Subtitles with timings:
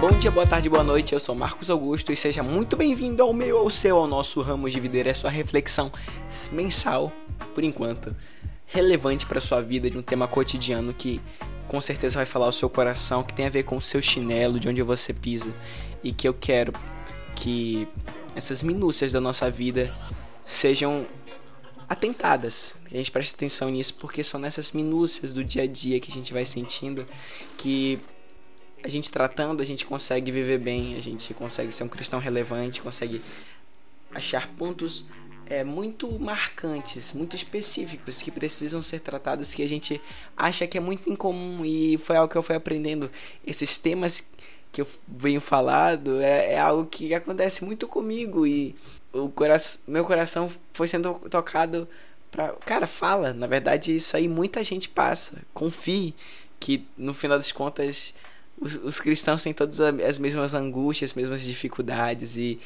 [0.00, 1.12] Bom dia, boa tarde, boa noite.
[1.12, 4.72] Eu sou Marcos Augusto e seja muito bem-vindo ao meu, ao seu, ao nosso Ramos
[4.72, 5.90] de Videira, é sua reflexão
[6.52, 7.12] mensal,
[7.52, 8.14] por enquanto,
[8.64, 11.20] relevante para sua vida de um tema cotidiano que
[11.66, 14.60] com certeza vai falar o seu coração, que tem a ver com o seu chinelo,
[14.60, 15.52] de onde você pisa
[16.02, 16.72] e que eu quero
[17.38, 17.86] que
[18.34, 19.94] essas minúcias da nossa vida
[20.44, 21.06] sejam
[21.88, 22.74] atentadas.
[22.88, 26.10] Que a gente preste atenção nisso porque são nessas minúcias do dia a dia que
[26.10, 27.06] a gente vai sentindo
[27.56, 28.00] que
[28.82, 32.80] a gente tratando, a gente consegue viver bem, a gente consegue ser um cristão relevante,
[32.80, 33.22] consegue
[34.12, 35.06] achar pontos
[35.46, 40.00] é, muito marcantes, muito específicos que precisam ser tratados que a gente
[40.36, 43.10] acha que é muito incomum e foi algo que eu fui aprendendo.
[43.46, 44.28] Esses temas
[44.72, 48.74] que eu venho falado é, é algo que acontece muito comigo e
[49.12, 51.88] o coração, meu coração foi sendo tocado
[52.30, 53.32] para cara fala.
[53.32, 55.38] Na verdade isso aí muita gente passa.
[55.54, 56.14] Confie
[56.60, 58.14] que no final das contas
[58.60, 62.58] os, os cristãos têm todas as mesmas angústias, as mesmas dificuldades e,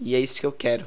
[0.00, 0.86] e é isso que eu quero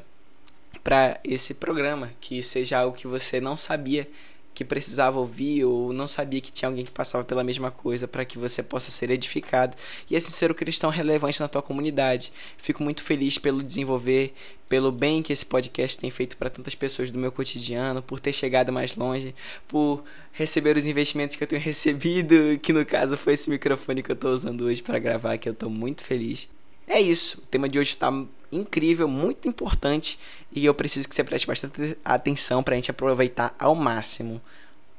[0.83, 4.07] para esse programa, que seja algo que você não sabia
[4.53, 8.25] que precisava ouvir ou não sabia que tinha alguém que passava pela mesma coisa para
[8.25, 9.75] que você possa ser edificado
[10.09, 12.33] e assim ser o cristão relevante na tua comunidade.
[12.57, 14.33] Fico muito feliz pelo desenvolver,
[14.67, 18.33] pelo bem que esse podcast tem feito para tantas pessoas do meu cotidiano, por ter
[18.33, 19.33] chegado mais longe,
[19.67, 24.11] por receber os investimentos que eu tenho recebido, que no caso foi esse microfone que
[24.11, 26.49] eu estou usando hoje para gravar, que eu estou muito feliz.
[26.87, 28.11] É isso, o tema de hoje está
[28.51, 30.19] incrível, muito importante
[30.51, 34.41] e eu preciso que você preste bastante atenção para a gente aproveitar ao máximo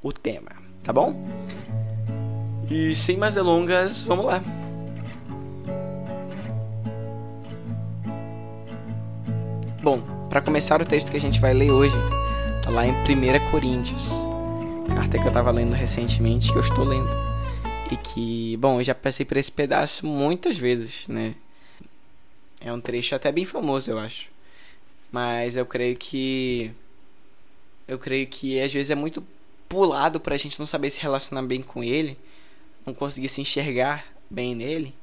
[0.03, 0.51] o tema,
[0.83, 1.15] tá bom?
[2.71, 4.43] E sem mais delongas, vamos lá.
[9.83, 11.97] Bom, para começar o texto que a gente vai ler hoje,
[12.63, 14.03] tá lá em 1 Coríntios,
[14.95, 17.09] carta que eu estava lendo recentemente, que eu estou lendo.
[17.91, 21.35] E que, bom, eu já passei por esse pedaço muitas vezes, né?
[22.61, 24.29] É um trecho até bem famoso, eu acho.
[25.11, 26.71] Mas eu creio que.
[27.89, 29.25] Eu creio que às vezes é muito
[29.69, 32.19] pulado pra gente não saber se relacionar bem com ele,
[32.85, 34.95] não conseguir se enxergar bem nele.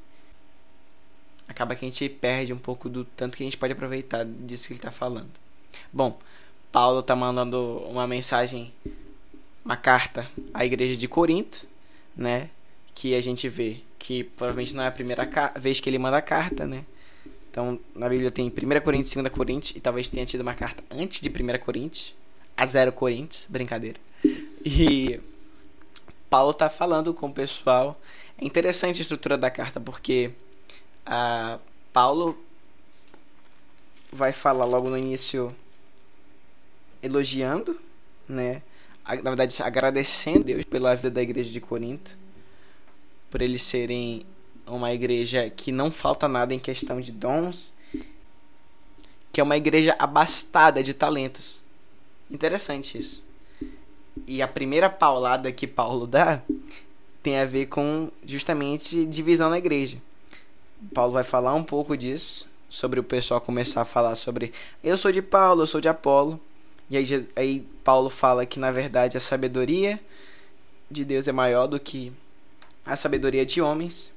[1.48, 4.68] Acaba que a gente perde um pouco do tanto que a gente pode aproveitar disso
[4.68, 5.30] que ele tá falando.
[5.92, 6.20] Bom,
[6.72, 8.74] Paulo tá mandando uma mensagem,
[9.64, 11.66] uma carta à igreja de Corinto,
[12.16, 12.50] né?
[12.94, 16.66] Que a gente vê que provavelmente não é a primeira vez que ele manda carta,
[16.66, 16.86] né?
[17.58, 20.84] Então, na Bíblia tem 1 Coríntios e 2 Coríntios, e talvez tenha tido uma carta
[20.92, 22.14] antes de 1 Coríntios,
[22.56, 24.00] a 0 Coríntios, brincadeira.
[24.64, 25.20] E
[26.30, 28.00] Paulo está falando com o pessoal.
[28.38, 30.30] É interessante a estrutura da carta, porque
[31.04, 31.58] a
[31.92, 32.38] Paulo
[34.14, 35.52] vai falar logo no início
[37.02, 37.82] elogiando,
[38.30, 38.62] né?
[39.04, 42.16] Na verdade, agradecendo a Deus pela vida da igreja de Corinto,
[43.32, 44.28] por eles serem
[44.68, 47.74] uma igreja que não falta nada em questão de dons,
[49.32, 51.64] que é uma igreja abastada de talentos.
[52.30, 53.26] Interessante isso.
[54.26, 56.42] E a primeira paulada que Paulo dá
[57.24, 59.98] tem a ver com justamente divisão na igreja.
[60.94, 64.54] Paulo vai falar um pouco disso, sobre o pessoal começar a falar sobre
[64.84, 66.40] eu sou de Paulo, eu sou de Apolo.
[66.90, 70.00] E aí, aí Paulo fala que na verdade a sabedoria
[70.90, 72.14] de Deus é maior do que
[72.86, 74.12] a sabedoria de homens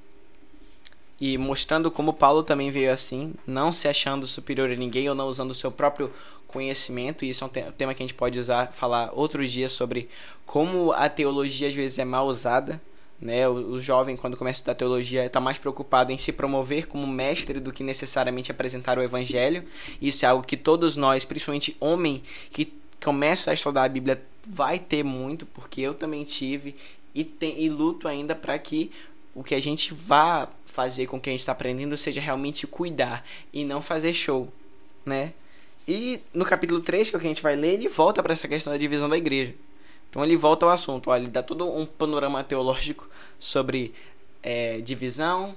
[1.20, 5.28] e mostrando como Paulo também veio assim, não se achando superior a ninguém ou não
[5.28, 6.10] usando o seu próprio
[6.46, 7.24] conhecimento.
[7.24, 10.08] E isso é um tema que a gente pode usar, falar outros dias sobre
[10.46, 12.80] como a teologia às vezes é mal usada.
[13.20, 13.46] Né?
[13.46, 17.06] O, o jovem, quando começa a estudar teologia, está mais preocupado em se promover como
[17.06, 19.62] mestre do que necessariamente apresentar o evangelho.
[20.00, 22.72] Isso é algo que todos nós, principalmente homem que
[23.04, 26.74] começa a estudar a Bíblia, vai ter muito, porque eu também tive
[27.14, 28.90] e, tem, e luto ainda para que
[29.34, 32.66] o que a gente vá fazer com o que a gente está aprendendo seja realmente
[32.66, 34.52] cuidar e não fazer show,
[35.04, 35.32] né?
[35.86, 38.32] E no capítulo 3, que é o que a gente vai ler, ele volta para
[38.32, 39.54] essa questão da divisão da igreja.
[40.08, 43.08] Então ele volta ao assunto, olha, ele dá todo um panorama teológico
[43.38, 43.94] sobre
[44.42, 45.56] é, divisão,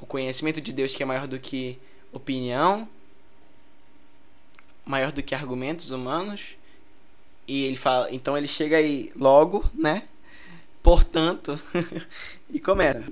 [0.00, 1.78] o conhecimento de Deus que é maior do que
[2.12, 2.88] opinião,
[4.84, 6.56] maior do que argumentos humanos.
[7.48, 10.04] E ele fala, então ele chega aí logo, né?
[10.86, 11.58] Portanto,
[12.48, 13.02] e começa.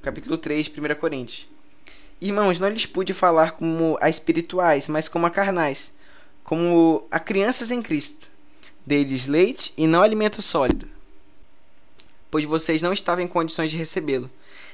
[0.00, 1.48] Capítulo 3, 1 Coríntios.
[2.20, 5.92] Irmãos, não lhes pude falar como a espirituais, mas como a carnais,
[6.44, 8.28] como a crianças em Cristo.
[8.86, 10.86] Deles leite e não alimento sólido,
[12.30, 14.30] pois vocês não estavam em condições de recebê-lo.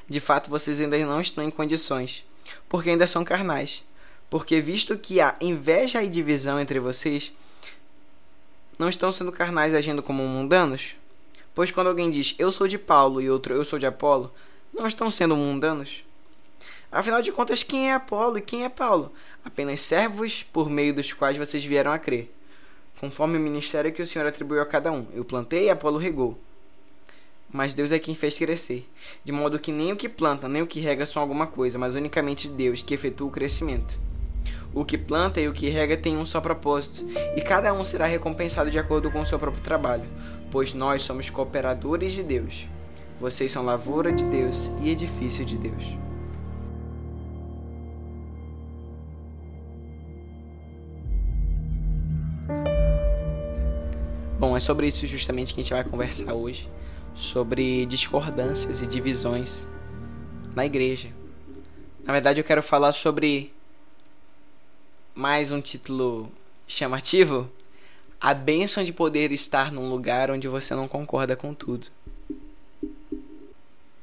[0.06, 2.26] De fato, vocês ainda não estão em condições,
[2.68, 3.82] porque ainda são carnais.
[4.28, 7.32] Porque visto que há inveja e divisão entre vocês,
[8.78, 10.94] não estão sendo carnais agindo como mundanos?
[11.55, 14.32] Pois quando alguém diz eu sou de Paulo e outro eu sou de Apolo,
[14.73, 16.05] não estão sendo mundanos?
[16.93, 19.12] Afinal de contas, quem é Apolo e quem é Paulo?
[19.44, 22.32] Apenas servos por meio dos quais vocês vieram a crer,
[23.00, 25.06] conforme o ministério que o Senhor atribuiu a cada um.
[25.12, 26.38] Eu plantei e Apolo regou.
[27.53, 28.88] Mas Deus é quem fez crescer,
[29.25, 31.94] de modo que nem o que planta nem o que rega são alguma coisa, mas
[31.94, 33.99] unicamente Deus que efetua o crescimento.
[34.72, 37.05] O que planta e o que rega têm um só propósito,
[37.37, 40.08] e cada um será recompensado de acordo com o seu próprio trabalho,
[40.50, 42.69] pois nós somos cooperadores de Deus.
[43.20, 45.84] Vocês são lavoura de Deus e edifício de Deus.
[54.38, 56.67] Bom, é sobre isso justamente que a gente vai conversar hoje,
[57.12, 59.69] sobre discordâncias e divisões
[60.55, 61.08] na igreja.
[62.05, 63.52] Na verdade, eu quero falar sobre
[65.20, 66.32] mais um título
[66.67, 67.46] chamativo:
[68.19, 71.88] A bênção de poder estar num lugar onde você não concorda com tudo.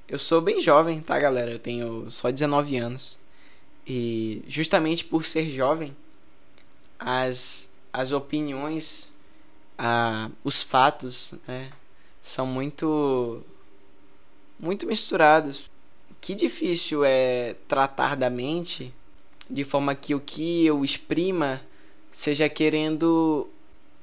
[0.08, 1.50] Eu sou bem jovem, tá, galera?
[1.50, 3.19] Eu tenho só 19 anos.
[3.86, 5.96] E justamente por ser jovem,
[7.00, 9.10] as, as opiniões,
[9.75, 11.72] a, os fatos, né,
[12.22, 13.42] são muito
[14.60, 15.68] muito misturados.
[16.22, 18.94] Que difícil é tratar da mente
[19.50, 21.62] de forma que o que eu exprima
[22.12, 23.48] seja querendo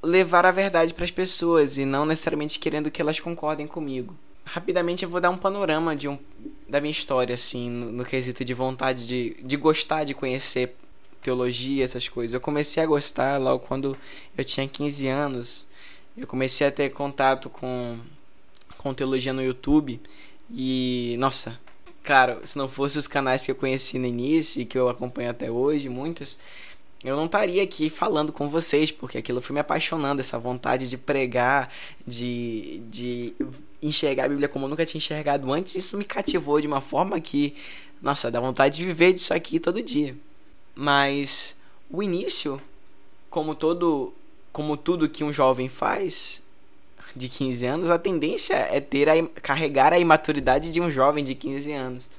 [0.03, 4.17] levar a verdade para as pessoas e não necessariamente querendo que elas concordem comigo.
[4.45, 6.19] Rapidamente eu vou dar um panorama de um,
[6.69, 10.77] da minha história, assim, no, no quesito de vontade de, de gostar de conhecer
[11.23, 12.35] teologia, essas coisas.
[12.35, 13.97] Eu comecei a gostar logo quando
[14.37, 15.67] eu tinha 15 anos.
[16.17, 17.99] Eu comecei a ter contato com,
[18.77, 19.99] com teologia no YouTube
[20.53, 21.59] e, nossa,
[22.05, 25.31] Claro, se não fosse os canais que eu conheci no início e que eu acompanho
[25.31, 26.39] até hoje, muitos,
[27.03, 30.99] eu não estaria aqui falando com vocês, porque aquilo foi me apaixonando, essa vontade de
[30.99, 31.73] pregar,
[32.07, 33.35] de, de
[33.83, 35.77] enxergar a Bíblia como eu nunca tinha enxergado antes.
[35.77, 37.55] Isso me cativou de uma forma que,
[38.03, 40.15] nossa, dá vontade de viver disso aqui todo dia.
[40.75, 41.57] Mas
[41.91, 42.61] o início,
[43.31, 44.13] como todo,
[44.53, 46.43] como tudo que um jovem faz,
[47.15, 51.35] de 15 anos, a tendência é ter a, carregar a imaturidade de um jovem de
[51.35, 52.11] 15 anos.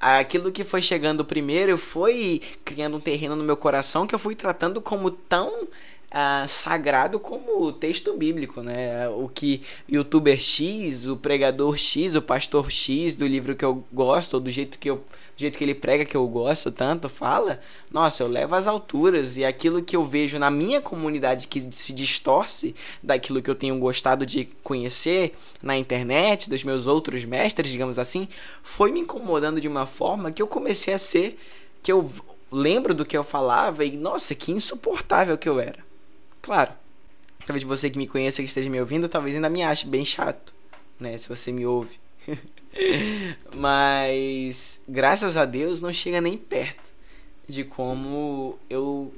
[0.00, 4.34] Aquilo que foi chegando primeiro foi criando um terreno no meu coração que eu fui
[4.34, 9.08] tratando como tão uh, sagrado como o texto bíblico, né?
[9.08, 14.34] O que youtuber X, o pregador X, o pastor X do livro que eu gosto,
[14.34, 15.04] ou do jeito que eu
[15.40, 17.60] do jeito que ele prega que eu gosto tanto, fala,
[17.90, 21.94] nossa, eu levo às alturas e aquilo que eu vejo na minha comunidade que se
[21.94, 27.98] distorce daquilo que eu tenho gostado de conhecer na internet, dos meus outros mestres, digamos
[27.98, 28.28] assim,
[28.62, 31.38] foi me incomodando de uma forma que eu comecei a ser
[31.82, 32.10] que eu
[32.52, 35.78] lembro do que eu falava e nossa, que insuportável que eu era.
[36.42, 36.72] Claro,
[37.46, 40.52] talvez você que me conheça, que esteja me ouvindo, talvez ainda me ache bem chato,
[40.98, 41.16] né?
[41.16, 41.98] Se você me ouve.
[43.54, 46.90] Mas, graças a Deus, não chega nem perto
[47.48, 49.12] de como eu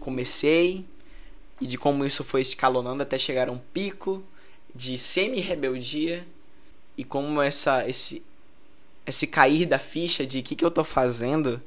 [0.00, 0.84] comecei
[1.60, 4.22] e de como isso foi escalonando até chegar a um pico
[4.74, 6.26] de semi-rebeldia
[6.96, 8.22] e como essa, esse,
[9.06, 11.62] esse cair da ficha de o que, que eu tô fazendo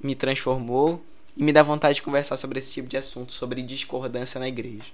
[0.00, 1.02] me transformou
[1.36, 4.92] e me dá vontade de conversar sobre esse tipo de assunto, sobre discordância na igreja.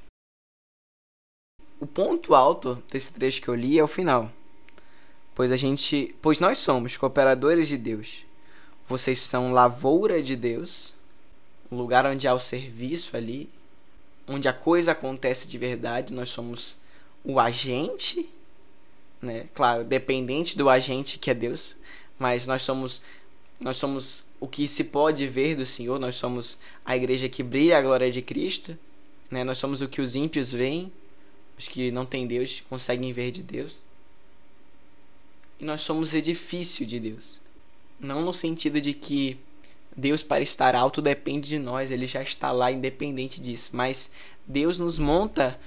[1.79, 4.31] O ponto alto desse trecho que eu li é o final.
[5.41, 8.27] Pois a gente, pois nós somos cooperadores de Deus.
[8.87, 10.93] Vocês são lavoura de Deus,
[11.73, 13.49] um lugar onde há o serviço ali,
[14.29, 16.77] onde a coisa acontece de verdade, nós somos
[17.25, 18.29] o agente,
[19.23, 19.49] né?
[19.55, 21.75] Claro, dependente do agente que é Deus,
[22.19, 23.01] mas nós somos
[23.59, 27.79] nós somos o que se pode ver do Senhor, nós somos a igreja que brilha
[27.79, 28.79] a glória de Cristo,
[29.31, 29.43] né?
[29.43, 30.93] Nós somos o que os ímpios veem,
[31.59, 33.89] os que não têm Deus conseguem ver de Deus.
[35.61, 37.41] E nós somos edifício de Deus.
[37.99, 39.39] Não no sentido de que
[39.97, 44.11] Deus para estar alto depende de nós, ele já está lá independente disso, mas
[44.47, 45.59] Deus nos monta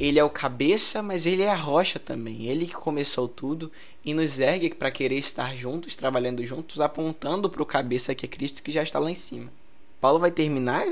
[0.00, 2.46] ele é o cabeça, mas ele é a rocha também.
[2.46, 3.70] Ele que começou tudo
[4.02, 8.28] e nos ergue para querer estar juntos, trabalhando juntos, apontando para o cabeça que é
[8.28, 9.52] Cristo que já está lá em cima.
[10.00, 10.86] Paulo vai terminar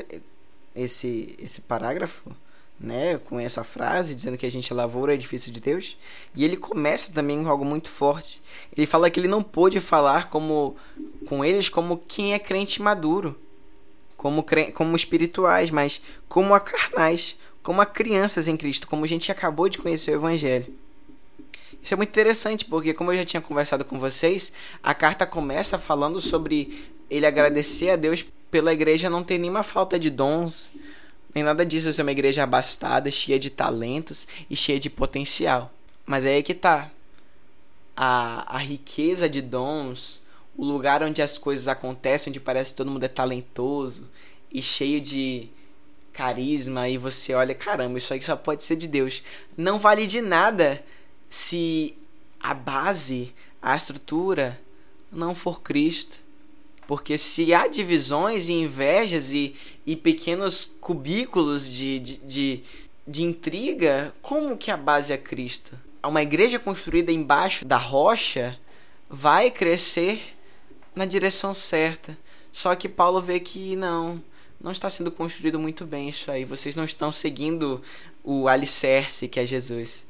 [0.75, 2.30] esse esse parágrafo,
[2.80, 5.97] né, com essa frase dizendo que a gente é lavoura, é edifício de Deus,
[6.35, 8.40] e ele começa também com algo muito forte.
[8.76, 10.76] Ele fala que ele não pôde falar como
[11.26, 13.37] com eles como quem é crente maduro,
[14.16, 14.44] como
[14.75, 17.37] como espirituais, mas como a carnais
[17.68, 20.73] como a crianças em Cristo, como a gente acabou de conhecer o Evangelho.
[21.82, 25.78] Isso é muito interessante, porque, como eu já tinha conversado com vocês, a carta começa
[25.78, 30.73] falando sobre ele agradecer a Deus pela igreja não ter nenhuma falta de dons,
[31.35, 31.92] nem nada disso.
[31.92, 35.73] Ser é uma igreja abastada, cheia de talentos e cheia de potencial.
[36.06, 36.90] Mas é aí que tá.
[37.97, 40.20] A, a riqueza de dons,
[40.56, 44.08] o lugar onde as coisas acontecem, onde parece que todo mundo é talentoso
[44.52, 45.49] e cheio de
[46.12, 49.23] carisma, e você olha, caramba, isso aí só pode ser de Deus.
[49.56, 50.82] Não vale de nada
[51.30, 51.97] se
[52.40, 53.32] a base,
[53.62, 54.58] a estrutura
[55.12, 56.18] não for Cristo.
[56.88, 59.54] Porque se há divisões e invejas e,
[59.85, 62.62] e pequenos cubículos de, de, de,
[63.07, 65.78] de intriga, como que a base é Cristo?
[66.02, 68.59] Uma igreja construída embaixo da rocha
[69.07, 70.35] vai crescer
[70.95, 72.16] na direção certa.
[72.50, 74.23] Só que Paulo vê que não,
[74.59, 76.42] não está sendo construído muito bem isso aí.
[76.42, 77.83] Vocês não estão seguindo
[78.25, 80.07] o alicerce que é Jesus.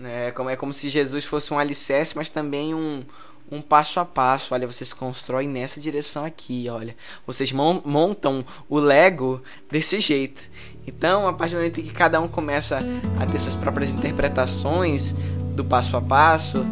[0.00, 3.04] É como, é como se Jesus fosse um alicerce, mas também um,
[3.50, 4.54] um passo a passo.
[4.54, 6.96] Olha, vocês constroem nessa direção aqui, olha.
[7.26, 10.42] Vocês montam o Lego desse jeito.
[10.86, 12.78] Então, a partir do momento que cada um começa
[13.20, 15.14] a ter suas próprias interpretações
[15.54, 16.64] do passo a passo,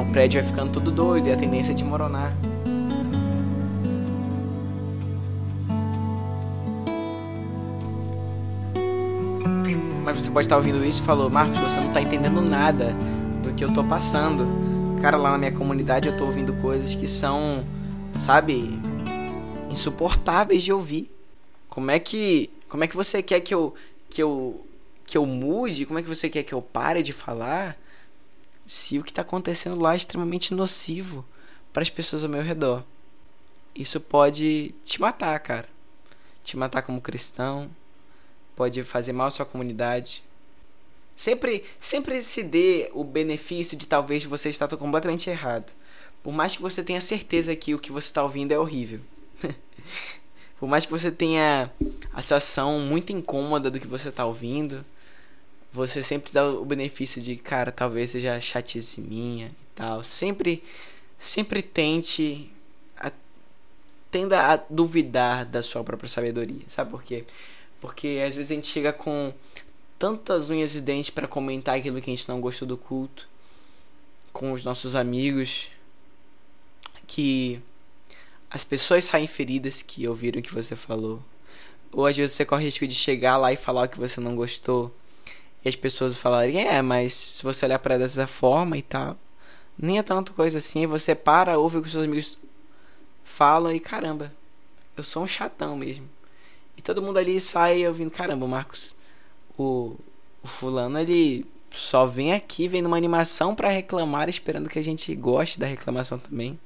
[0.00, 2.36] o prédio vai ficando todo doido e a tendência é de moronar.
[10.04, 12.94] Mas você pode estar ouvindo isso e falou, Marcos, você não está entendendo nada
[13.42, 14.46] do que eu estou passando.
[15.00, 17.64] Cara, lá na minha comunidade eu estou ouvindo coisas que são,
[18.18, 18.70] sabe,
[19.70, 21.10] insuportáveis de ouvir.
[21.68, 23.74] Como é que, como é que você quer que eu
[24.08, 24.66] que eu
[25.04, 25.86] que eu mude?
[25.86, 27.76] Como é que você quer que eu pare de falar?
[28.64, 31.24] Se o que está acontecendo lá é extremamente nocivo
[31.72, 32.82] para as pessoas ao meu redor.
[33.74, 35.68] Isso pode te matar, cara.
[36.42, 37.70] Te matar como cristão,
[38.56, 40.24] pode fazer mal à sua comunidade.
[41.16, 45.72] Sempre, sempre se dê o benefício de talvez você estar completamente errado.
[46.22, 49.00] Por mais que você tenha certeza que o que você está ouvindo é horrível.
[50.60, 51.70] Por mais que você tenha
[52.12, 54.84] a sensação muito incômoda do que você está ouvindo,
[55.72, 60.02] você sempre dá o benefício de, cara, talvez seja chatice minha e tal.
[60.02, 60.62] Sempre,
[61.18, 62.50] sempre tente,
[62.98, 63.12] a,
[64.10, 66.62] tenda a duvidar da sua própria sabedoria.
[66.68, 67.24] Sabe por quê?
[67.80, 69.32] Porque às vezes a gente chega com
[69.98, 73.28] tantas unhas e dentes para comentar aquilo que a gente não gostou do culto
[74.32, 75.70] com os nossos amigos
[77.06, 77.60] que
[78.50, 81.22] as pessoas saem feridas que ouviram o que você falou.
[81.92, 84.20] Ou às vezes você corre o risco de chegar lá e falar o que você
[84.20, 84.94] não gostou.
[85.64, 89.16] E as pessoas falarem, é, mas se você olhar para dessa forma e tal,
[89.78, 90.86] nem é tanta coisa assim.
[90.86, 92.38] Você para, ouve o que seus amigos
[93.24, 94.32] falam e caramba,
[94.96, 96.08] eu sou um chatão mesmo.
[96.76, 98.94] E todo mundo ali sai ouvindo, caramba, Marcos,
[99.58, 99.96] o,
[100.42, 105.14] o fulano, ele só vem aqui vendo uma animação para reclamar, esperando que a gente
[105.14, 106.58] goste da reclamação também.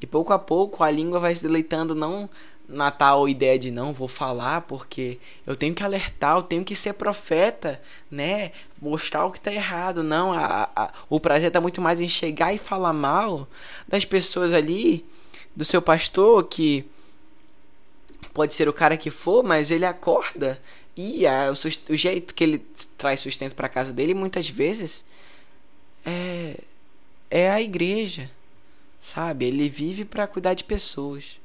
[0.00, 2.28] E pouco a pouco a língua vai se deleitando não
[2.68, 6.74] na tal ideia de não vou falar porque eu tenho que alertar, eu tenho que
[6.74, 8.50] ser profeta, né?
[8.80, 10.02] Mostrar o que está errado.
[10.02, 13.46] Não, a, a, o prazer está muito mais em chegar e falar mal
[13.86, 15.04] das pessoas ali,
[15.54, 16.84] do seu pastor que
[18.32, 20.60] pode ser o cara que for, mas ele acorda
[20.96, 22.58] e a, o, o, jeito que ele
[22.98, 25.04] traz sustento para casa dele muitas vezes
[26.04, 26.58] é,
[27.30, 28.30] é a igreja,
[29.00, 29.46] sabe?
[29.46, 31.40] Ele vive para cuidar de pessoas.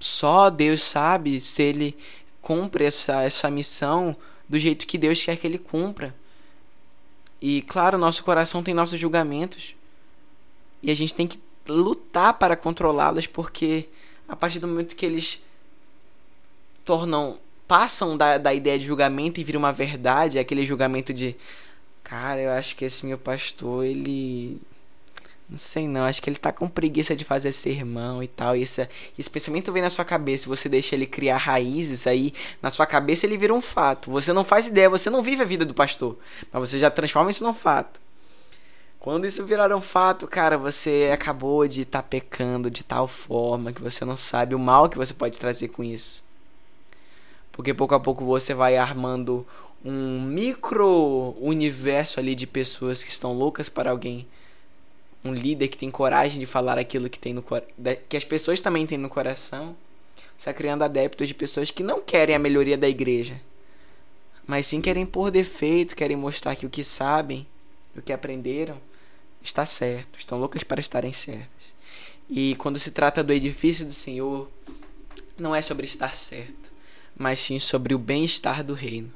[0.00, 1.96] Só Deus sabe se ele
[2.42, 4.16] cumpre essa, essa missão
[4.48, 6.14] do jeito que Deus quer que ele cumpra.
[7.40, 9.74] E claro, nosso coração tem nossos julgamentos.
[10.82, 13.88] E a gente tem que lutar para controlá-los, porque
[14.28, 15.42] a partir do momento que eles
[16.84, 21.34] tornam passam da, da ideia de julgamento e viram uma verdade, aquele julgamento de
[22.02, 24.60] cara, eu acho que esse meu pastor, ele
[25.48, 28.56] não sei não, acho que ele tá com preguiça de fazer sermão e tal.
[28.56, 28.88] E esse,
[29.18, 33.26] esse pensamento vem na sua cabeça, você deixa ele criar raízes aí na sua cabeça,
[33.26, 34.10] ele vira um fato.
[34.10, 36.16] Você não faz ideia, você não vive a vida do pastor,
[36.52, 38.00] mas você já transforma isso num fato.
[38.98, 43.70] Quando isso virar um fato, cara, você acabou de estar tá pecando de tal forma
[43.70, 46.24] que você não sabe o mal que você pode trazer com isso.
[47.54, 49.46] Porque pouco a pouco você vai armando
[49.84, 54.26] um micro universo ali de pessoas que estão loucas para alguém.
[55.24, 57.44] Um líder que tem coragem de falar aquilo que tem no
[58.08, 59.76] que as pessoas também têm no coração.
[60.16, 63.40] Você está criando adeptos de pessoas que não querem a melhoria da igreja,
[64.44, 67.46] mas sim querem por defeito, querem mostrar que o que sabem,
[67.96, 68.80] o que aprenderam,
[69.40, 71.48] está certo, estão loucas para estarem certas.
[72.28, 74.50] E quando se trata do edifício do Senhor,
[75.38, 76.73] não é sobre estar certo,
[77.16, 79.12] mas sim sobre o bem-estar do reino.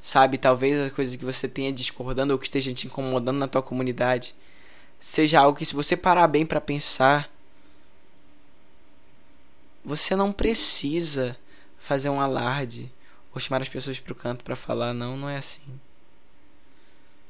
[0.00, 3.62] Sabe, talvez as coisas que você tenha discordando ou que esteja te incomodando na tua
[3.62, 4.34] comunidade
[5.00, 7.30] seja algo que se você parar bem para pensar,
[9.84, 11.36] você não precisa
[11.78, 12.90] fazer um alarde
[13.34, 15.62] ou chamar as pessoas para o canto para falar, não, não é assim.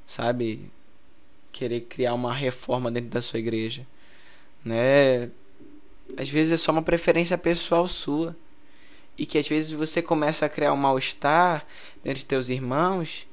[0.06, 0.70] Sabe?
[1.50, 3.86] Querer criar uma reforma dentro da sua igreja,
[4.64, 5.30] né?
[6.16, 8.36] Às vezes é só uma preferência pessoal sua.
[9.16, 11.66] E que às vezes você começa a criar um mal-estar
[12.04, 13.26] entre teus irmãos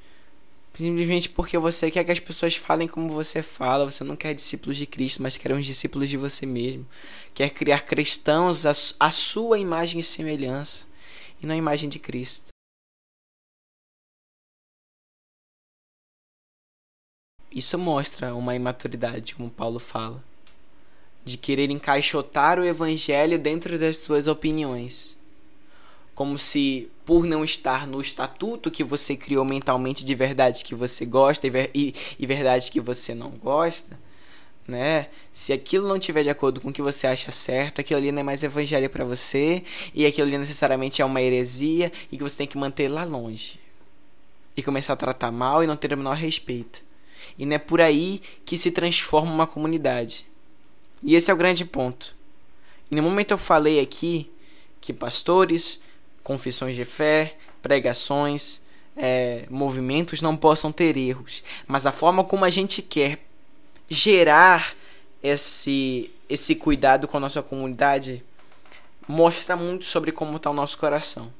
[0.74, 3.90] simplesmente porque você quer que as pessoas falem como você fala.
[3.90, 6.86] Você não quer discípulos de Cristo, mas quer uns discípulos de você mesmo.
[7.34, 8.64] Quer criar cristãos
[8.98, 10.86] à sua imagem e semelhança
[11.42, 12.46] e não a imagem de Cristo.
[17.50, 20.24] Isso mostra uma imaturidade, como Paulo fala,
[21.22, 25.18] de querer encaixotar o evangelho dentro das suas opiniões.
[26.14, 31.06] Como se, por não estar no estatuto que você criou mentalmente de verdades que você
[31.06, 33.98] gosta e, ver e, e verdades que você não gosta,
[34.66, 35.08] né?
[35.32, 38.20] Se aquilo não tiver de acordo com o que você acha certo, aquilo ali não
[38.20, 39.62] é mais evangelho para você
[39.94, 43.58] e aquilo ali necessariamente é uma heresia e que você tem que manter lá longe
[44.56, 46.84] e começar a tratar mal e não ter o menor respeito.
[47.38, 50.26] E não é por aí que se transforma uma comunidade.
[51.02, 52.14] E esse é o grande ponto.
[52.90, 54.30] E no momento eu falei aqui
[54.80, 55.80] que pastores,
[56.22, 58.60] confissões de fé, pregações,
[58.96, 63.18] é, movimentos não possam ter erros, mas a forma como a gente quer
[63.88, 64.74] gerar
[65.22, 68.24] esse esse cuidado com a nossa comunidade
[69.06, 71.30] mostra muito sobre como está o nosso coração.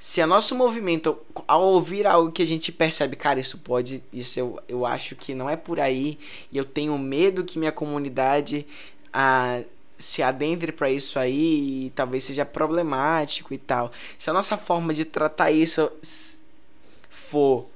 [0.00, 4.38] Se a nosso movimento, ao ouvir algo que a gente percebe, cara, isso pode, isso
[4.38, 6.18] eu, eu acho que não é por aí,
[6.50, 8.66] e eu tenho medo que minha comunidade
[9.12, 9.60] ah,
[9.98, 13.90] se adentre para isso aí e talvez seja problemático e tal.
[14.16, 15.90] Se a nossa forma de tratar isso
[17.10, 17.66] for,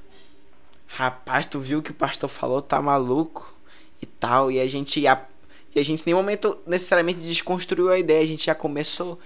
[0.86, 3.52] rapaz, tu viu que o pastor falou, tá maluco
[4.00, 5.20] e tal, e a gente, a,
[5.74, 9.18] e a gente em nenhum momento necessariamente desconstruiu a ideia, a gente já começou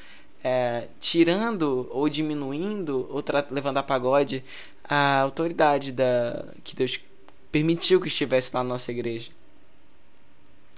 [0.42, 4.44] é, tirando ou diminuindo ou levando a pagode
[4.84, 7.00] a autoridade da que Deus
[7.50, 9.35] permitiu que estivesse lá na nossa igreja.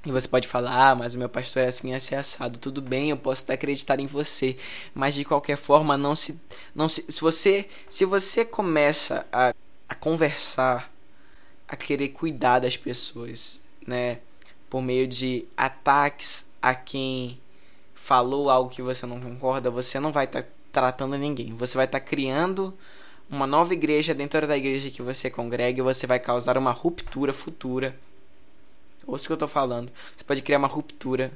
[0.07, 2.59] E você pode falar, ah, mas o meu pastor é assim, assim, assado.
[2.59, 4.57] Tudo bem, eu posso até acreditar em você,
[4.95, 6.41] mas de qualquer forma, não se,
[6.75, 9.53] não se, se você, se você começa a,
[9.89, 10.93] a conversar,
[11.67, 14.19] a querer cuidar das pessoas, né,
[14.71, 17.41] por meio de ataques a quem
[17.95, 21.55] falou algo que você não concorda, você não vai estar tá tratando ninguém.
[21.57, 22.73] Você vai estar tá criando
[23.29, 27.33] uma nova igreja dentro da igreja que você congrega e você vai causar uma ruptura
[27.33, 27.99] futura.
[29.09, 29.91] Ouça o que eu estou falando.
[30.15, 31.33] Você pode criar uma ruptura.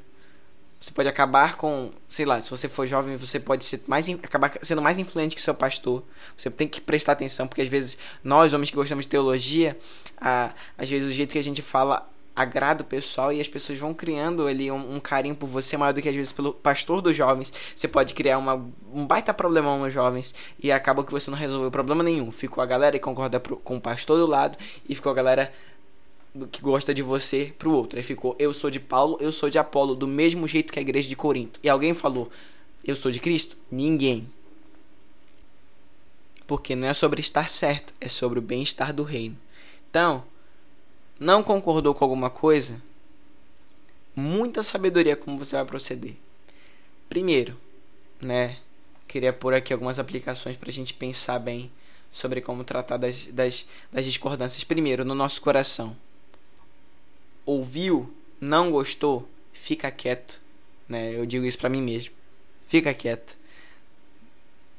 [0.78, 4.52] Você pode acabar com, sei lá, se você for jovem, você pode ser mais acabar
[4.60, 6.02] sendo mais influente que seu pastor.
[6.36, 9.78] Você tem que prestar atenção, porque às vezes nós, homens que gostamos de teologia,
[10.20, 13.78] ah, às vezes o jeito que a gente fala agrada o pessoal e as pessoas
[13.78, 17.00] vão criando ali um, um, carinho por você maior do que às vezes pelo pastor
[17.00, 17.52] dos jovens.
[17.74, 18.54] Você pode criar uma,
[18.92, 22.30] um baita problemão nos jovens e acaba que você não resolveu problema nenhum.
[22.32, 25.52] Ficou a galera que concorda pro, com o pastor do lado e ficou a galera
[26.50, 27.98] que gosta de você pro outro.
[27.98, 30.82] Aí ficou eu sou de Paulo, eu sou de Apolo, do mesmo jeito que a
[30.82, 31.60] igreja de Corinto.
[31.62, 32.30] E alguém falou
[32.84, 33.56] eu sou de Cristo?
[33.70, 34.28] Ninguém.
[36.46, 39.38] Porque não é sobre estar certo, é sobre o bem-estar do reino.
[39.88, 40.24] Então,
[41.18, 42.82] não concordou com alguma coisa,
[44.16, 46.16] muita sabedoria como você vai proceder.
[47.08, 47.56] Primeiro,
[48.20, 48.58] né?
[49.06, 51.70] Queria pôr aqui algumas aplicações para a gente pensar bem
[52.10, 54.64] sobre como tratar das, das, das discordâncias.
[54.64, 55.96] Primeiro, no nosso coração.
[57.44, 60.40] Ouviu, não gostou, fica quieto.
[60.88, 61.14] Né?
[61.14, 62.12] Eu digo isso para mim mesmo.
[62.66, 63.36] Fica quieto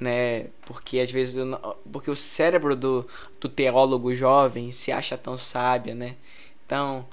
[0.03, 0.47] né?
[0.65, 1.37] Porque às vezes
[1.91, 3.07] porque o cérebro do,
[3.39, 6.15] do teólogo jovem se acha tão sábia, né?
[6.65, 7.05] Então,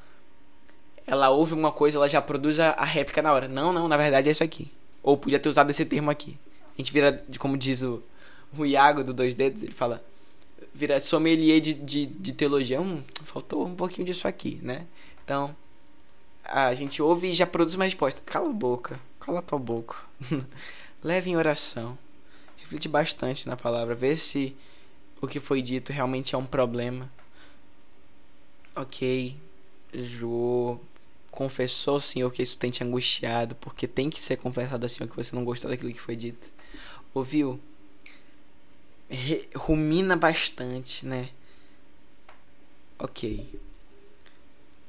[1.07, 3.49] ela ouve uma coisa, ela já produz a, a réplica na hora.
[3.49, 4.71] Não, não, na verdade é isso aqui.
[5.03, 6.37] Ou podia ter usado esse termo aqui.
[6.75, 8.03] A gente vira, como diz o,
[8.57, 10.05] o Iago do Dois Dedos, ele fala,
[10.75, 12.81] vira sommelier de, de, de teologia.
[12.81, 14.87] Hum, faltou um pouquinho disso aqui, né?
[15.31, 15.55] Então,
[16.45, 18.21] a gente ouve e já produz uma resposta.
[18.27, 19.97] Cala a boca, cala a tua boca.
[21.05, 21.97] Leve em oração
[22.59, 24.57] reflete bastante na palavra, vê se
[25.21, 27.09] o que foi dito realmente é um problema.
[28.75, 29.37] Ok,
[29.95, 30.81] Jô
[31.31, 35.37] confessou, Senhor, que isso tem te angustiado, porque tem que ser confessado, Senhor, que você
[35.37, 36.51] não gostou daquilo que foi dito.
[37.15, 37.61] Ouviu?
[39.09, 41.31] Re rumina bastante, né?
[42.99, 43.70] Ok.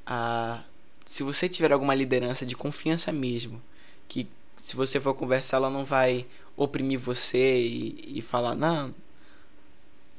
[0.05, 0.63] Ah,
[1.05, 3.61] se você tiver alguma liderança de confiança mesmo,
[4.07, 8.93] que se você for conversar, ela não vai oprimir você e, e falar, não,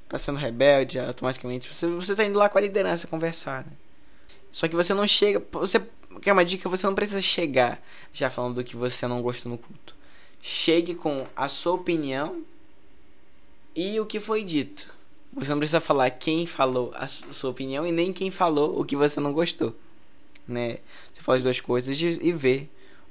[0.09, 1.73] tá sendo rebelde automaticamente.
[1.73, 3.73] Você, você tá indo lá com a liderança conversar, né?
[4.53, 5.42] Só que você não chega.
[5.53, 5.81] Você,
[6.21, 9.51] que é uma dica, você não precisa chegar já falando do que você não gostou
[9.51, 9.97] no culto.
[10.42, 12.45] Chegue com a sua opinião
[13.75, 14.92] e o que foi dito.
[15.35, 18.95] Você não precisa falar quem falou a sua opinião e nem quem falou o que
[18.95, 19.75] você não gostou.
[20.47, 20.79] Né?
[21.12, 22.68] Você fala as duas coisas e vê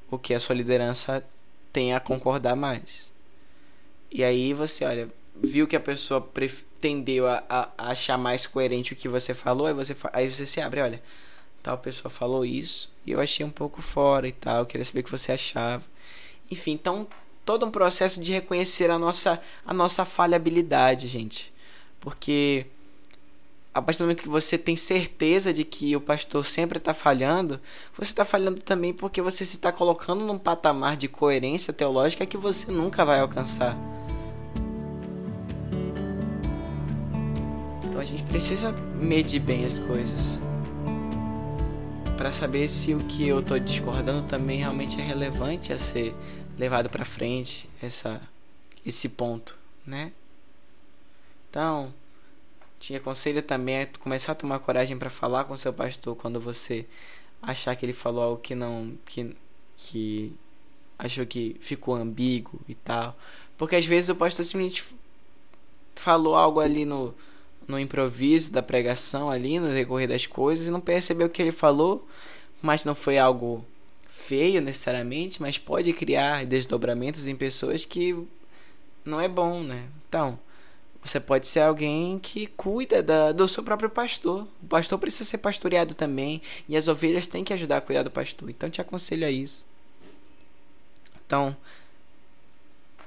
[0.09, 1.23] o que a sua liderança
[1.73, 3.09] tem a concordar mais.
[4.11, 6.29] E aí você, olha, viu que a pessoa
[6.79, 10.45] tendeu a, a, a, achar mais coerente o que você falou, aí você, aí você
[10.45, 11.01] se abre, olha,
[11.63, 15.03] tal pessoa falou isso e eu achei um pouco fora e tal, queria saber o
[15.03, 15.83] que você achava.
[16.51, 17.07] Enfim, então
[17.45, 21.51] todo um processo de reconhecer a nossa, a nossa falhabilidade, gente.
[22.01, 22.65] Porque
[23.73, 27.59] a partir do momento que você tem certeza de que o pastor sempre está falhando,
[27.97, 32.35] você está falhando também porque você se está colocando num patamar de coerência teológica que
[32.35, 33.77] você nunca vai alcançar.
[37.85, 40.39] Então a gente precisa medir bem as coisas
[42.17, 46.13] para saber se o que eu estou discordando também realmente é relevante a ser
[46.57, 48.21] levado para frente essa
[48.85, 50.11] esse ponto, né?
[51.51, 51.93] Então,
[52.79, 56.85] te aconselho também a começar a tomar coragem para falar com seu pastor quando você
[57.41, 59.35] achar que ele falou algo que não que
[59.77, 60.33] que
[60.97, 63.17] achou que ficou ambíguo e tal,
[63.57, 64.83] porque às vezes o pastor simplesmente
[65.95, 67.13] falou algo ali no
[67.67, 71.51] no improviso da pregação ali no decorrer das coisas e não percebeu o que ele
[71.51, 72.07] falou,
[72.61, 73.65] mas não foi algo
[74.07, 78.15] feio necessariamente, mas pode criar desdobramentos em pessoas que
[79.05, 79.87] não é bom, né?
[80.07, 80.39] Então,
[81.03, 84.47] você pode ser alguém que cuida da, do seu próprio pastor.
[84.61, 88.11] O pastor precisa ser pastoreado também e as ovelhas têm que ajudar a cuidar do
[88.11, 88.49] pastor.
[88.49, 89.65] Então, te aconselho a isso.
[91.25, 91.55] Então,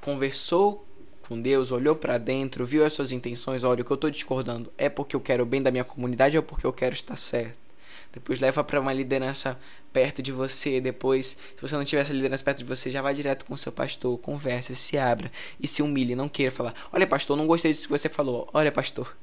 [0.01, 0.85] conversou
[1.23, 4.73] com Deus, olhou para dentro, viu as suas intenções, olha, o que eu estou discordando
[4.77, 7.64] é porque eu quero o bem da minha comunidade ou porque eu quero estar certo?
[8.13, 9.59] Depois leva para uma liderança
[9.93, 13.15] perto de você, depois, se você não tiver essa liderança perto de você, já vai
[13.15, 17.07] direto com o seu pastor, conversa, se abra e se humilhe, não queira falar: "Olha,
[17.07, 18.49] pastor, não gostei disso que você falou.
[18.53, 19.17] Olha, pastor,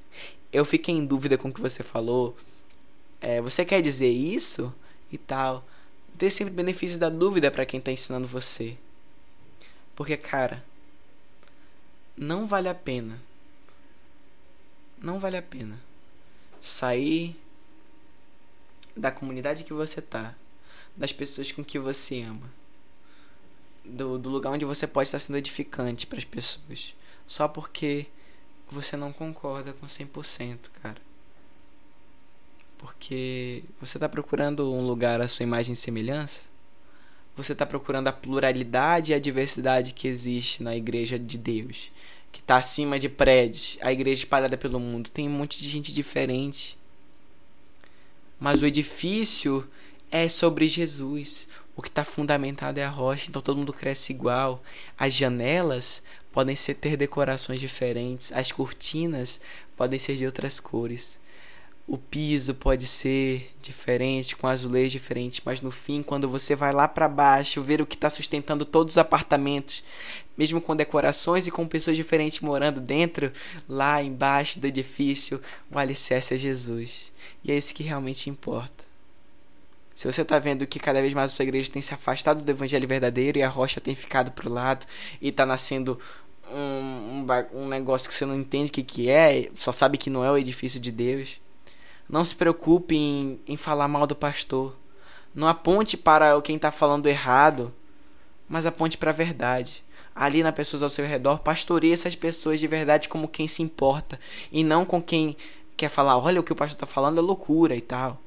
[0.51, 2.35] eu fiquei em dúvida com o que você falou.
[3.19, 4.73] É, você quer dizer isso?"
[5.11, 5.65] e tal.
[6.13, 8.77] Dê sempre benefício da dúvida para quem está ensinando você.
[9.95, 10.63] Porque, cara,
[12.15, 13.19] não vale a pena.
[15.01, 15.79] Não vale a pena
[16.59, 17.35] sair
[18.95, 20.35] da comunidade que você tá,
[20.95, 22.49] das pessoas com que você ama,
[23.83, 26.95] do, do lugar onde você pode estar sendo edificante para as pessoas,
[27.27, 28.07] só porque
[28.69, 31.01] você não concorda com 100%, cara.
[32.77, 36.49] Porque você está procurando um lugar à sua imagem e semelhança?
[37.35, 41.91] Você está procurando a pluralidade e a diversidade que existe na igreja de Deus,
[42.31, 45.09] que está acima de prédios, a igreja espalhada pelo mundo.
[45.09, 46.77] Tem um monte de gente diferente
[48.41, 49.69] mas o edifício
[50.09, 51.47] é sobre Jesus.
[51.75, 54.63] O que está fundamentado é a rocha, então todo mundo cresce igual.
[54.97, 56.01] As janelas
[56.31, 59.39] podem ser, ter decorações diferentes, as cortinas
[59.77, 61.19] podem ser de outras cores.
[61.87, 66.87] O piso pode ser diferente, com azulejos diferentes, mas no fim, quando você vai lá
[66.87, 69.83] para baixo, ver o que está sustentando todos os apartamentos,
[70.41, 73.31] mesmo com decorações e com pessoas diferentes morando dentro,
[73.69, 77.11] lá embaixo do edifício, o alicerce é Jesus.
[77.43, 78.83] E é isso que realmente importa.
[79.95, 82.49] Se você está vendo que cada vez mais a sua igreja tem se afastado do
[82.49, 84.85] evangelho verdadeiro e a rocha tem ficado para o lado
[85.21, 85.99] e está nascendo
[86.51, 90.09] um, um, um, negócio que você não entende o que, que é, só sabe que
[90.09, 91.39] não é o edifício de Deus
[92.11, 94.75] não se preocupe em, em falar mal do pastor.
[95.33, 97.73] Não aponte para quem está falando errado,
[98.49, 99.81] mas aponte para a verdade.
[100.13, 104.19] Ali nas pessoas ao seu redor, pastoreie essas pessoas de verdade como quem se importa
[104.51, 105.37] e não com quem
[105.77, 108.19] quer falar, olha o que o pastor está falando é loucura e tal.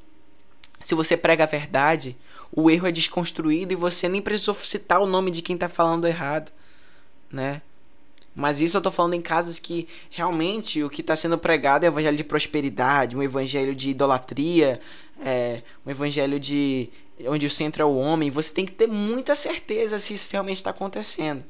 [0.80, 2.16] Se você prega a verdade,
[2.50, 6.06] o erro é desconstruído e você nem precisou citar o nome de quem está falando
[6.06, 6.50] errado,
[7.30, 7.62] né?
[8.34, 11.88] Mas isso eu tô falando em casos que realmente o que está sendo pregado é
[11.88, 14.80] o evangelho de prosperidade, um evangelho de idolatria,
[15.24, 16.90] é, um evangelho de
[17.26, 18.30] onde o centro é o homem.
[18.30, 21.44] Você tem que ter muita certeza se isso realmente está acontecendo.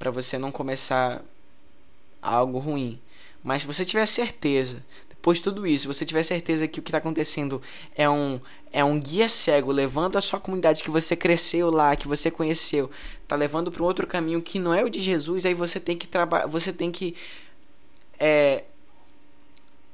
[0.00, 1.22] Para você não começar
[2.20, 2.98] algo ruim.
[3.44, 4.82] Mas se você tiver certeza
[5.22, 7.60] Pois tudo isso, você tiver certeza que o que está acontecendo
[7.94, 8.40] é um,
[8.72, 12.90] é um guia cego levando a sua comunidade que você cresceu lá, que você conheceu,
[13.28, 15.96] tá levando para um outro caminho que não é o de Jesus, aí você tem
[15.96, 17.14] que trabalhar, você tem que
[18.18, 18.64] é,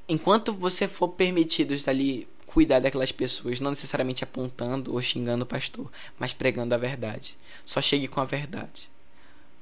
[0.09, 5.47] enquanto você for permitido estar ali cuidar daquelas pessoas, não necessariamente apontando ou xingando o
[5.47, 7.37] pastor, mas pregando a verdade.
[7.65, 8.89] Só chegue com a verdade.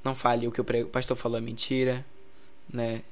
[0.05, 2.05] Não fale o que o pastor falou é mentira,
[2.71, 3.03] né?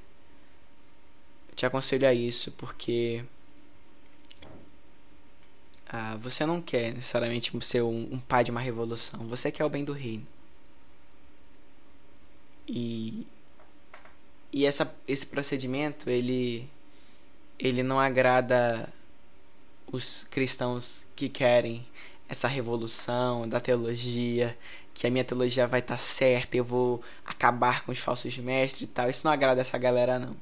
[1.54, 3.24] te aconselho a isso, porque
[5.88, 9.26] Ah, você não quer necessariamente ser um, um pai de uma revolução.
[9.28, 10.26] Você quer o bem do reino.
[12.66, 13.26] E
[14.52, 16.68] e essa, esse procedimento ele
[17.58, 18.88] ele não agrada
[19.92, 21.86] os cristãos que querem
[22.28, 24.56] essa revolução da teologia,
[24.94, 28.84] que a minha teologia vai estar tá certa, eu vou acabar com os falsos mestres
[28.84, 29.10] e tal.
[29.10, 30.36] Isso não agrada essa galera não.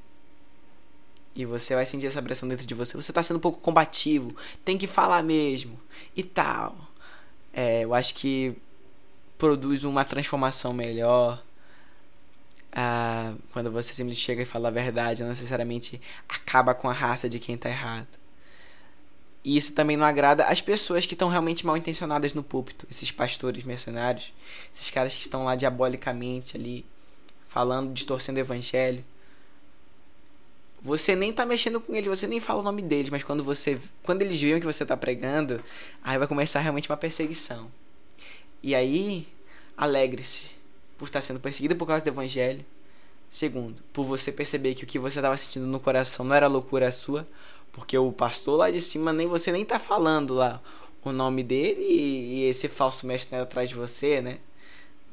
[1.34, 2.94] E você vai sentir essa pressão dentro de você.
[2.94, 5.80] Você está sendo um pouco combativo, tem que falar mesmo
[6.14, 6.76] e tal.
[7.52, 8.54] É, eu acho que
[9.38, 11.42] produz uma transformação melhor.
[12.70, 17.28] Ah, quando você simplesmente chega e fala a verdade, não necessariamente acaba com a raça
[17.28, 18.21] de quem está errado.
[19.44, 23.10] E isso também não agrada as pessoas que estão realmente mal intencionadas no púlpito, esses
[23.10, 24.32] pastores mercenários,
[24.72, 26.86] esses caras que estão lá diabolicamente ali
[27.48, 29.04] falando, distorcendo o evangelho.
[30.80, 33.78] Você nem tá mexendo com eles, você nem fala o nome deles, mas quando você
[34.02, 35.62] quando eles veem que você tá pregando,
[36.02, 37.70] aí vai começar realmente uma perseguição.
[38.62, 39.26] E aí,
[39.76, 40.50] alegre-se
[40.96, 42.64] por estar sendo perseguido por causa do evangelho.
[43.28, 46.92] Segundo, por você perceber que o que você estava sentindo no coração não era loucura
[46.92, 47.26] sua,
[47.72, 50.62] porque o pastor lá de cima nem você nem tá falando lá
[51.04, 54.38] o nome dele e, e esse falso mestre né, atrás de você, né?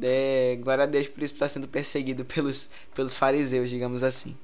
[0.01, 4.37] É, glória a Deus por isso estar sendo perseguido pelos, pelos fariseus, digamos assim.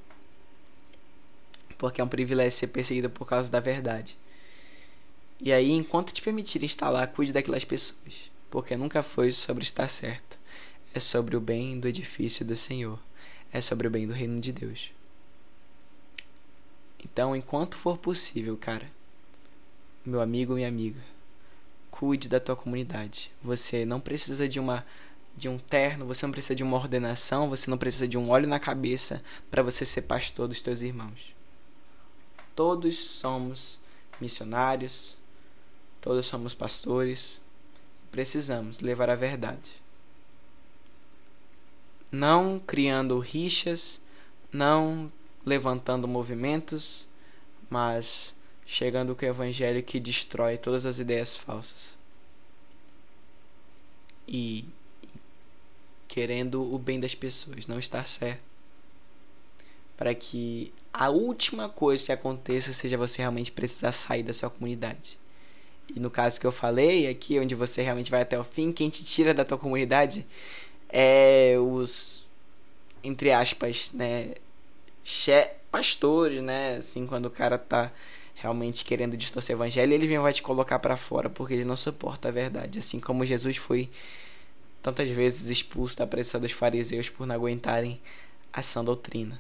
[1.78, 4.18] Porque é um privilégio ser perseguido por causa da verdade.
[5.40, 8.32] E aí, enquanto te permitirem estar lá, cuide daquelas pessoas.
[8.50, 10.40] Porque nunca foi sobre estar certo.
[10.94, 12.98] É sobre o bem do edifício do Senhor.
[13.52, 14.92] É sobre o bem do reino de Deus.
[17.06, 18.92] Então, enquanto for possível, cara,
[20.04, 21.00] meu amigo, minha amiga,
[21.92, 23.32] cuide da tua comunidade.
[23.44, 24.84] Você não precisa de uma
[25.38, 28.48] de um terno, você não precisa de uma ordenação, você não precisa de um óleo
[28.48, 31.36] na cabeça para você ser pastor dos teus irmãos.
[32.56, 33.78] Todos somos
[34.20, 35.18] missionários,
[36.00, 37.42] todos somos pastores,
[38.12, 39.74] precisamos levar a verdade.
[42.10, 44.00] Não criando rixas,
[44.54, 45.12] não
[45.46, 47.08] levantando movimentos,
[47.70, 48.34] mas
[48.66, 51.98] chegando com o evangelho que destrói todas as ideias falsas.
[54.28, 54.66] E
[56.08, 58.42] querendo o bem das pessoas, não estar certo.
[59.96, 65.18] Para que a última coisa que aconteça seja você realmente precisar sair da sua comunidade.
[65.94, 68.90] E no caso que eu falei, aqui onde você realmente vai até o fim, quem
[68.90, 70.26] te tira da tua comunidade
[70.90, 72.26] é os
[73.04, 74.34] entre aspas, né,
[75.72, 76.78] pastores, né?
[76.78, 77.92] Assim, quando o cara tá
[78.36, 81.76] realmente querendo distorcer o evangelho, ele vem vai te colocar para fora porque ele não
[81.76, 82.80] suporta a verdade.
[82.80, 83.90] Assim como Jesus foi
[84.82, 88.00] tantas vezes expulso da presença dos fariseus por não aguentarem
[88.54, 89.40] a sã doutrina.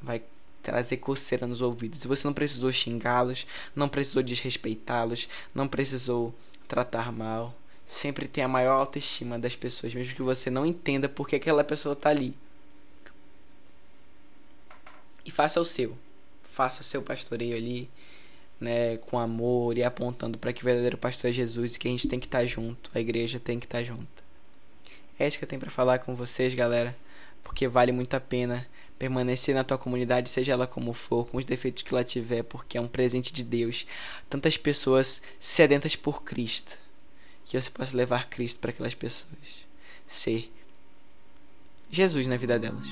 [0.00, 0.22] Vai
[0.62, 2.04] trazer coceira nos ouvidos.
[2.04, 6.34] E você não precisou xingá-los, não precisou desrespeitá-los, não precisou
[6.68, 7.54] tratar mal.
[7.86, 11.96] Sempre tem a maior autoestima das pessoas, mesmo que você não entenda porque aquela pessoa
[11.96, 12.34] tá ali
[15.24, 15.96] e faça o seu.
[16.42, 17.88] Faça o seu pastoreio ali,
[18.60, 21.90] né, com amor e apontando para que o verdadeiro pastor é Jesus e que a
[21.90, 24.22] gente tem que estar tá junto, a igreja tem que estar tá junto.
[25.18, 26.96] É isso que eu tenho para falar com vocês, galera,
[27.42, 28.66] porque vale muito a pena
[28.98, 32.78] permanecer na tua comunidade, seja ela como for, com os defeitos que ela tiver, porque
[32.78, 33.84] é um presente de Deus.
[34.30, 36.78] Tantas pessoas sedentas por Cristo,
[37.44, 39.66] que você possa levar Cristo para aquelas pessoas.
[40.06, 40.52] Ser
[41.90, 42.86] Jesus na vida delas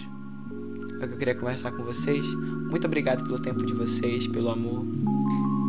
[1.00, 2.26] é o que eu queria conversar com vocês.
[2.34, 4.84] Muito obrigado pelo tempo de vocês, pelo amor.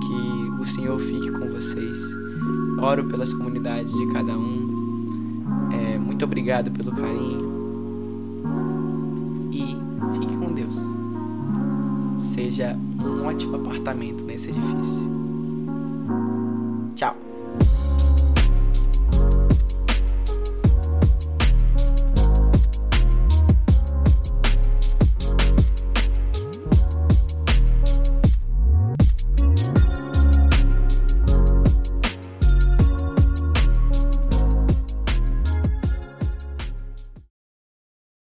[0.02, 2.00] Que o Senhor fique com vocês.
[2.80, 5.72] Oro pelas comunidades de cada um.
[5.72, 7.52] É, muito obrigado pelo carinho.
[9.52, 9.78] E
[10.20, 10.76] fique com Deus.
[12.22, 15.10] Seja um ótimo apartamento nesse edifício.
[16.96, 17.31] Tchau.